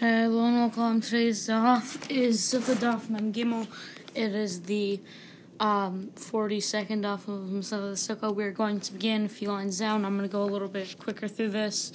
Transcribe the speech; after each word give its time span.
Hello 0.00 0.46
and 0.46 0.56
welcome. 0.56 1.02
Today's 1.02 1.46
daf 1.46 2.10
is 2.10 2.40
Sukkah 2.40 2.74
Daf 2.74 3.10
Mem 3.10 3.34
Gimel. 3.34 3.66
It 4.14 4.34
is 4.34 4.62
the 4.62 4.98
um, 5.60 6.08
42nd 6.16 7.02
daf 7.02 7.28
of 7.28 7.52
Masada 7.52 7.92
Sukkah. 7.92 8.34
We're 8.34 8.50
going 8.50 8.80
to 8.80 8.94
begin 8.94 9.26
a 9.26 9.28
few 9.28 9.48
lines 9.48 9.78
down. 9.78 10.06
I'm 10.06 10.16
going 10.16 10.26
to 10.26 10.32
go 10.32 10.42
a 10.42 10.48
little 10.48 10.68
bit 10.68 10.98
quicker 10.98 11.28
through 11.28 11.50
this 11.50 11.92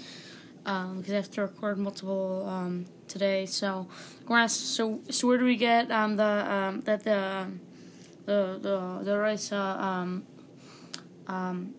um, 0.68 0.98
because 1.00 1.14
I 1.14 1.16
have 1.16 1.32
to 1.32 1.42
record 1.42 1.80
multiple 1.80 2.46
um, 2.48 2.86
today. 3.08 3.48
So, 3.48 3.88
so 4.50 5.00
so 5.10 5.28
where 5.28 5.40
do 5.40 5.46
we 5.46 5.56
get 5.56 5.90
um, 5.90 6.16
the 6.16 6.54
um, 6.54 6.82
that 6.82 7.04
the 7.04 7.48
the 8.26 8.60
the 8.62 9.00
the 9.04 9.18
rice 9.18 9.52
uh, 9.52 9.78
um 9.80 10.28
um 11.26 11.74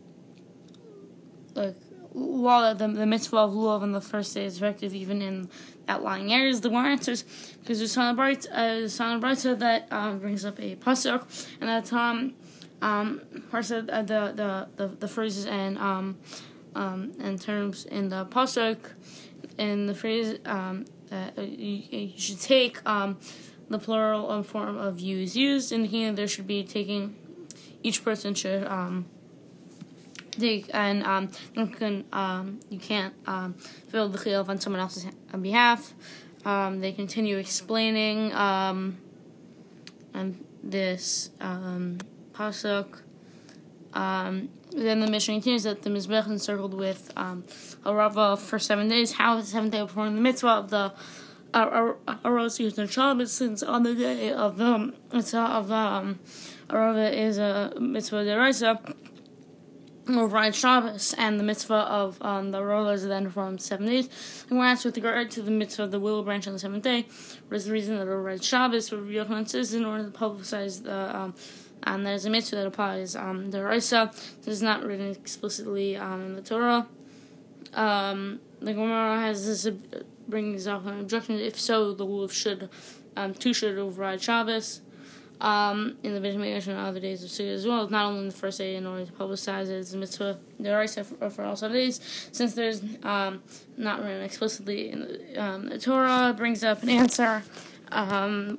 like 1.54 1.76
while 2.16 2.74
the, 2.74 2.88
the 2.88 3.04
mitzvah 3.04 3.36
of 3.36 3.52
lulav 3.52 3.82
on 3.82 3.92
the 3.92 4.00
first 4.00 4.34
day 4.34 4.46
is 4.46 4.56
effective 4.56 4.94
even 4.94 5.20
in 5.20 5.50
outlying 5.86 6.32
areas, 6.32 6.62
the 6.62 6.70
more 6.70 6.84
answers 6.84 7.24
because 7.60 7.78
there's 7.78 7.92
of 8.08 8.16
bright 8.16 8.46
uh, 8.50 8.88
of 9.14 9.20
bright 9.20 9.38
that 9.58 9.86
um, 9.92 10.18
brings 10.18 10.44
up 10.44 10.58
a 10.58 10.76
pasuk 10.76 11.26
and 11.60 11.68
that 11.68 11.92
um 11.92 12.34
um 12.80 13.20
parts 13.50 13.70
of 13.70 13.88
uh, 13.90 14.02
the, 14.02 14.32
the 14.34 14.68
the 14.76 14.96
the 14.96 15.08
phrases 15.08 15.44
and 15.44 15.76
um 15.76 16.16
um 16.74 17.12
and 17.20 17.40
terms 17.40 17.84
in 17.84 18.08
the 18.08 18.24
pasuk 18.26 18.78
in 19.58 19.86
the 19.86 19.94
phrase 19.94 20.38
um 20.46 20.86
that 21.08 21.36
you, 21.38 21.82
you 21.90 22.12
should 22.18 22.40
take 22.40 22.84
um 22.88 23.18
the 23.68 23.78
plural 23.78 24.42
form 24.42 24.78
of 24.78 25.00
use 25.00 25.36
used 25.36 25.70
indicating 25.70 26.14
there 26.14 26.28
should 26.28 26.46
be 26.46 26.64
taking 26.64 27.14
each 27.82 28.02
person 28.02 28.32
should 28.34 28.66
um 28.66 29.04
and 30.72 31.02
um, 31.04 31.30
you 31.54 31.66
can 31.66 32.04
um, 32.12 32.60
you 32.70 32.78
can't 32.78 33.14
um, 33.26 33.54
fill 33.88 34.08
the 34.08 34.18
chiyuv 34.18 34.48
on 34.48 34.60
someone 34.60 34.80
else's 34.80 35.06
behalf. 35.40 35.94
Um, 36.44 36.80
they 36.80 36.92
continue 36.92 37.38
explaining 37.38 38.32
um, 38.32 38.98
and 40.14 40.44
this 40.62 41.30
um, 41.40 41.98
pasuk. 42.32 43.00
Um, 43.92 44.50
then 44.72 45.00
the 45.00 45.06
Mishnah 45.06 45.34
continues 45.34 45.62
that 45.62 45.82
the 45.82 45.90
mizbeach 45.90 46.26
encircled 46.26 46.74
with 46.74 47.10
um, 47.16 47.44
arava 47.84 48.38
for 48.38 48.58
seven 48.58 48.88
days. 48.88 49.12
How 49.12 49.38
is 49.38 49.46
the 49.46 49.50
seventh 49.52 49.72
day 49.72 49.80
performing 49.80 50.16
the 50.16 50.20
mitzvah 50.20 50.48
of 50.48 50.70
the 50.70 50.92
aros 52.24 52.60
used 52.60 52.78
in? 52.78 52.88
Since 53.26 53.62
on 53.62 53.82
the 53.84 53.94
day 53.94 54.32
of 54.32 54.58
the 54.58 54.92
mitzvah 55.12 55.38
of 55.38 55.72
um, 55.72 56.18
arava 56.68 57.12
is 57.12 57.38
a 57.38 57.72
mitzvah 57.80 58.24
deraisa 58.24 58.94
override 60.08 60.54
Shabbos, 60.54 61.14
and 61.18 61.38
the 61.38 61.44
mitzvah 61.44 61.74
of 61.74 62.18
um, 62.22 62.50
the 62.50 62.62
rollers 62.62 63.04
then 63.04 63.30
from 63.30 63.58
seven 63.58 63.86
days. 63.86 64.08
And 64.48 64.58
we're 64.58 64.66
asked 64.66 64.84
with 64.84 64.96
regard 64.96 65.30
to 65.32 65.42
the 65.42 65.50
mitzvah 65.50 65.84
of 65.84 65.90
the 65.90 66.00
willow 66.00 66.22
branch 66.22 66.46
on 66.46 66.52
the 66.52 66.58
seventh 66.58 66.84
day, 66.84 67.06
what 67.48 67.56
is 67.56 67.66
the 67.66 67.72
reason 67.72 67.96
that 67.96 68.02
override 68.02 68.44
Shabbos? 68.44 68.92
What 68.92 69.02
Yochanan 69.02 69.48
says 69.48 69.74
in 69.74 69.84
order 69.84 70.04
to 70.04 70.10
publicize 70.10 70.82
the 70.82 71.16
um, 71.16 71.34
and 71.82 72.04
there's 72.04 72.24
a 72.24 72.30
mitzvah 72.30 72.56
that 72.56 72.66
applies 72.66 73.14
um, 73.14 73.50
the 73.50 73.62
Raisa. 73.62 74.10
This 74.38 74.54
is 74.54 74.62
not 74.62 74.82
written 74.82 75.10
explicitly 75.10 75.96
um, 75.96 76.24
in 76.24 76.34
the 76.34 76.42
Torah. 76.42 76.88
Um, 77.74 78.40
the 78.60 78.72
Gemara 78.72 79.20
has 79.20 79.46
this 79.46 79.66
uh, 79.66 80.02
brings 80.26 80.66
up 80.66 80.86
an 80.86 81.00
objection. 81.00 81.36
If 81.36 81.60
so, 81.60 81.94
the 81.94 82.04
wolf 82.04 82.32
should 82.32 82.68
um, 83.16 83.34
two 83.34 83.54
should 83.54 83.78
override 83.78 84.22
Shabbos 84.22 84.80
um, 85.40 85.96
in 86.02 86.14
the 86.14 86.20
Beit 86.20 86.34
and 86.34 86.78
other 86.78 87.00
days 87.00 87.22
of 87.22 87.30
Sukkot 87.30 87.54
as 87.54 87.66
well, 87.66 87.88
not 87.88 88.06
only 88.06 88.20
in 88.20 88.28
the 88.28 88.34
first 88.34 88.58
day 88.58 88.76
in 88.76 88.86
order 88.86 89.04
to 89.04 89.12
publicize 89.12 89.68
it 89.68 89.78
as 89.78 89.94
a 89.94 89.96
mitzvah 89.96 90.38
deraisa 90.60 91.04
for, 91.04 91.30
for 91.30 91.44
all 91.44 91.56
seven 91.56 91.76
days, 91.76 92.00
since 92.32 92.54
there's 92.54 92.82
um, 93.02 93.42
not 93.76 94.02
written 94.02 94.22
explicitly 94.22 94.90
in 94.90 95.00
the, 95.00 95.42
um, 95.42 95.68
the 95.68 95.78
Torah, 95.78 96.34
brings 96.36 96.64
up 96.64 96.82
an 96.82 96.88
answer 96.88 97.42
um, 97.92 98.58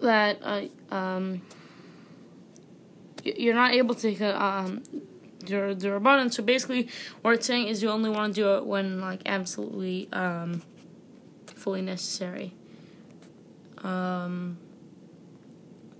that 0.00 0.38
uh, 0.42 0.94
um, 0.94 1.42
you're 3.24 3.54
not 3.54 3.72
able 3.72 3.94
to 3.94 4.00
take 4.00 4.20
a 4.20 4.42
um, 4.42 4.82
the 5.40 5.74
the 5.78 5.88
rabbanon. 5.88 6.32
So 6.32 6.42
basically, 6.42 6.88
what 7.22 7.34
it's 7.34 7.46
saying 7.46 7.68
is 7.68 7.82
you 7.82 7.90
only 7.90 8.10
want 8.10 8.34
to 8.34 8.40
do 8.40 8.54
it 8.54 8.66
when 8.66 9.00
like 9.00 9.20
absolutely 9.26 10.08
um, 10.12 10.62
fully 11.46 11.82
necessary. 11.82 12.54
Um, 13.82 14.58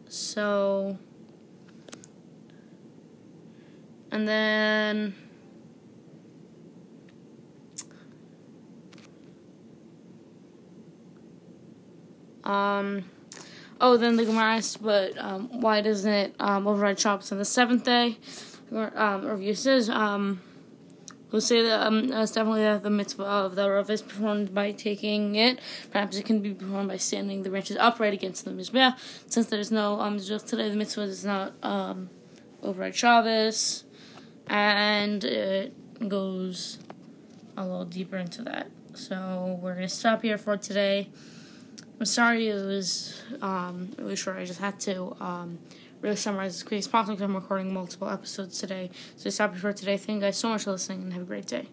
so, 0.09 0.99
and 4.11 4.29
then, 4.29 5.15
um, 12.45 13.05
oh, 13.81 13.97
then 13.97 14.17
the 14.17 14.25
Gemara 14.25 14.57
asks, 14.57 14.77
but 14.77 15.17
um, 15.19 15.61
why 15.61 15.81
doesn't 15.81 16.12
it 16.12 16.35
um, 16.39 16.67
override 16.67 16.99
Shabbos 16.99 17.33
on 17.33 17.39
the 17.39 17.45
seventh 17.45 17.85
day? 17.85 18.19
Um, 18.73 19.27
review 19.27 19.55
says, 19.55 19.89
um, 19.89 20.43
We'll 21.31 21.41
say 21.41 21.63
that 21.63 21.87
um, 21.87 22.13
it's 22.13 22.33
definitely 22.33 22.63
that 22.63 22.83
the 22.83 22.91
mitzvah 22.91 23.23
of 23.23 23.55
the 23.55 23.71
Rav 23.71 23.89
is 23.89 24.03
performed 24.03 24.53
by 24.53 24.73
taking 24.73 25.37
it. 25.37 25.61
Perhaps 25.91 26.17
it 26.17 26.25
can 26.25 26.41
be 26.41 26.53
performed 26.53 26.89
by 26.89 26.97
standing 26.97 27.43
the 27.45 27.51
branches 27.51 27.77
upright 27.79 28.13
against 28.13 28.45
the 28.45 28.51
mizbeach. 28.51 28.97
Since 29.29 29.47
there's 29.47 29.71
no 29.71 30.01
um 30.01 30.19
today, 30.19 30.69
the 30.69 30.77
mitzvah 30.77 31.07
does 31.07 31.25
not 31.25 31.55
um 31.63 32.11
override 32.63 32.97
Shabbos, 32.97 33.85
and 34.49 35.23
it 35.25 36.09
goes 36.09 36.79
a 37.57 37.62
little 37.62 37.85
deeper 37.85 38.17
into 38.17 38.43
that. 38.43 38.69
So 38.95 39.59
we're 39.62 39.75
gonna 39.75 39.89
stop 39.89 40.23
here 40.23 40.39
for 40.39 40.57
today. 40.57 41.09
I'm 41.99 42.07
sorry 42.07 42.49
it 42.49 42.55
was 42.55 43.23
um 43.41 43.91
really 43.99 44.17
short. 44.17 44.37
I 44.39 44.45
just 44.45 44.61
had 44.61 44.81
to 44.81 45.17
um 45.21 45.59
really 46.00 46.16
summarize 46.16 46.56
as 46.56 46.62
quick 46.62 46.78
as 46.78 46.88
possible 46.88 47.15
because 47.15 47.25
I'm 47.25 47.34
recording 47.34 47.72
multiple 47.72 48.09
episodes 48.09 48.59
today. 48.59 48.91
So 49.16 49.31
stop 49.31 49.56
for 49.56 49.72
today. 49.72 49.97
Thank 49.97 50.16
you 50.16 50.27
guys 50.27 50.37
so 50.37 50.49
much 50.49 50.65
for 50.65 50.72
listening 50.72 51.03
and 51.03 51.12
have 51.12 51.22
a 51.22 51.27
great 51.27 51.47
day. 51.47 51.69